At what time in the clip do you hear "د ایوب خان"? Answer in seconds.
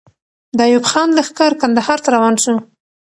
0.57-1.09